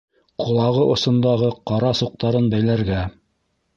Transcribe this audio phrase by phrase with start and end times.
[0.43, 3.07] —Ҡолағы осондағы ҡара суҡтарын бәйләргә...